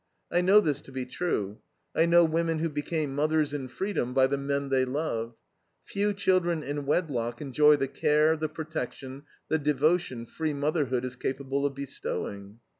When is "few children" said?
5.85-6.63